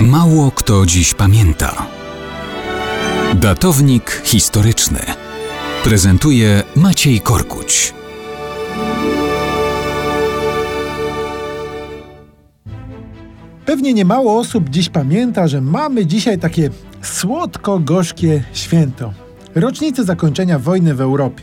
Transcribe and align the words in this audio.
Mało 0.00 0.50
kto 0.50 0.86
dziś 0.86 1.14
pamięta. 1.14 1.86
Datownik 3.34 4.22
historyczny 4.24 4.98
prezentuje 5.84 6.62
Maciej 6.76 7.20
Korkuć. 7.20 7.94
Pewnie 13.66 13.94
niemało 13.94 14.38
osób 14.38 14.70
dziś 14.70 14.88
pamięta, 14.88 15.48
że 15.48 15.60
mamy 15.60 16.06
dzisiaj 16.06 16.38
takie 16.38 16.70
słodko-gorzkie 17.02 18.42
święto. 18.52 19.12
Rocznicę 19.54 20.04
zakończenia 20.04 20.58
wojny 20.58 20.94
w 20.94 21.00
Europie. 21.00 21.42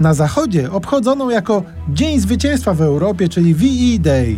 Na 0.00 0.14
zachodzie 0.14 0.72
obchodzoną 0.72 1.30
jako 1.30 1.62
Dzień 1.88 2.20
Zwycięstwa 2.20 2.74
w 2.74 2.82
Europie, 2.82 3.28
czyli 3.28 3.54
VE 3.54 3.98
Day. 3.98 4.36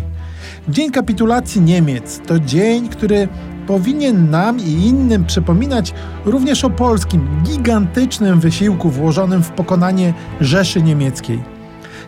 Dzień 0.68 0.90
kapitulacji 0.90 1.60
Niemiec 1.60 2.20
to 2.26 2.38
dzień, 2.38 2.88
który 2.88 3.28
powinien 3.68 4.30
nam 4.30 4.60
i 4.60 4.70
innym 4.70 5.24
przypominać 5.24 5.94
również 6.24 6.64
o 6.64 6.70
polskim 6.70 7.28
gigantycznym 7.42 8.40
wysiłku 8.40 8.90
włożonym 8.90 9.42
w 9.42 9.50
pokonanie 9.50 10.14
Rzeszy 10.40 10.82
Niemieckiej. 10.82 11.42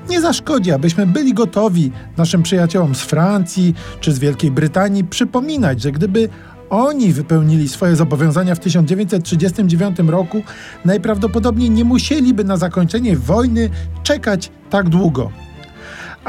Nie 0.09 0.21
zaszkodzi, 0.21 0.73
abyśmy 0.73 1.07
byli 1.07 1.35
gotowi 1.35 1.93
naszym 2.17 2.43
przyjaciołom 2.43 2.95
z 2.95 3.01
Francji 3.01 3.75
czy 4.01 4.13
z 4.13 4.19
Wielkiej 4.19 4.51
Brytanii 4.51 5.05
przypominać, 5.05 5.83
że 5.83 5.93
gdyby 5.93 6.29
oni 6.71 7.13
wypełnili 7.13 7.69
swoje 7.69 7.97
zobowiązania 7.97 8.55
w 8.55 8.61
1939 8.61 9.99
roku, 9.99 10.43
najprawdopodobniej 10.85 11.71
nie 11.71 11.85
musieliby 11.85 12.45
na 12.45 12.57
zakończenie 12.57 13.17
wojny 13.17 13.71
czekać 14.03 14.51
tak 14.71 14.89
długo 14.89 15.31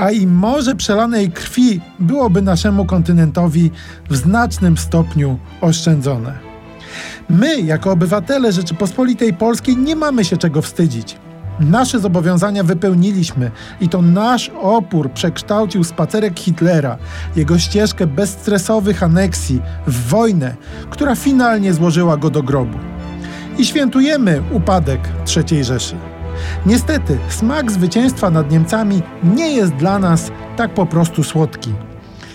a 0.01 0.11
i 0.11 0.27
morze 0.27 0.75
przelanej 0.75 1.31
krwi 1.31 1.81
byłoby 1.99 2.41
naszemu 2.41 2.85
kontynentowi 2.85 3.71
w 4.09 4.15
znacznym 4.15 4.77
stopniu 4.77 5.39
oszczędzone. 5.61 6.39
My, 7.29 7.61
jako 7.61 7.91
obywatele 7.91 8.51
Rzeczypospolitej 8.51 9.33
Polskiej, 9.33 9.77
nie 9.77 9.95
mamy 9.95 10.25
się 10.25 10.37
czego 10.37 10.61
wstydzić. 10.61 11.17
Nasze 11.59 11.99
zobowiązania 11.99 12.63
wypełniliśmy 12.63 13.51
i 13.81 13.89
to 13.89 14.01
nasz 14.01 14.51
opór 14.61 15.11
przekształcił 15.11 15.83
spacerek 15.83 16.39
Hitlera, 16.39 16.97
jego 17.35 17.59
ścieżkę 17.59 18.07
bezstresowych 18.07 19.03
aneksji 19.03 19.61
w 19.87 20.07
wojnę, 20.09 20.55
która 20.89 21.15
finalnie 21.15 21.73
złożyła 21.73 22.17
go 22.17 22.29
do 22.29 22.43
grobu. 22.43 22.77
I 23.57 23.65
świętujemy 23.65 24.41
upadek 24.51 24.99
III 25.35 25.63
Rzeszy. 25.63 26.10
Niestety, 26.65 27.17
smak 27.29 27.71
zwycięstwa 27.71 28.29
nad 28.29 28.51
Niemcami 28.51 29.01
nie 29.23 29.51
jest 29.51 29.73
dla 29.73 29.99
nas 29.99 30.31
tak 30.57 30.73
po 30.73 30.85
prostu 30.85 31.23
słodki. 31.23 31.73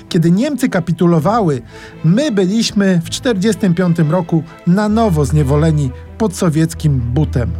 Kiedy 0.09 0.31
Niemcy 0.31 0.69
kapitulowały, 0.69 1.63
my 2.05 2.33
byliśmy 2.33 3.01
w 3.05 3.11
1945 3.11 4.11
roku 4.11 4.43
na 4.67 4.89
nowo 4.89 5.25
zniewoleni 5.25 5.91
pod 6.19 6.37
sowieckim 6.37 7.01
butem. 7.01 7.51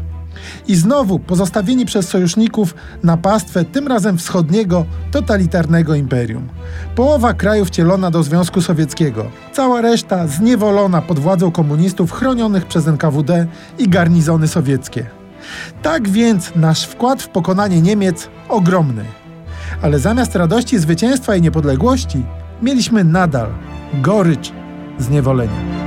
I 0.69 0.77
znowu 0.77 1.19
pozostawieni 1.19 1.87
przez 1.87 2.09
sojuszników 2.09 2.75
na 3.03 3.17
pastwę 3.17 3.65
tym 3.65 3.89
razem 3.89 4.19
wschodniego, 4.19 4.85
totalitarnego 5.11 5.95
imperium. 5.95 6.49
Połowa 6.95 7.35
kraju 7.35 7.65
wcielona 7.65 8.11
do 8.11 8.23
Związku 8.23 8.63
Sowieckiego, 8.63 9.27
cała 9.53 9.81
reszta 9.81 10.27
zniewolona 10.27 11.03
pod 11.03 11.19
władzą 11.19 11.51
komunistów 11.51 12.13
chronionych 12.13 12.67
przez 12.67 12.89
NKWD 12.89 13.47
i 13.79 13.89
garnizony 13.89 14.49
sowieckie. 14.49 15.16
Tak 15.83 16.09
więc 16.09 16.53
nasz 16.57 16.85
wkład 16.85 17.23
w 17.23 17.29
pokonanie 17.29 17.83
Niemiec 17.83 18.29
ogromny. 18.49 19.05
Ale 19.83 19.99
zamiast 19.99 20.37
radości 20.37 20.79
zwycięstwa 20.79 21.37
i 21.37 21.43
niepodległości, 21.43 22.25
mieliśmy 22.63 23.05
nadal 23.05 23.49
gorycz 23.95 24.53
zniewolenia. 24.99 25.86